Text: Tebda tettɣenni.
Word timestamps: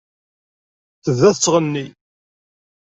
Tebda 1.03 1.29
tettɣenni. 1.35 1.85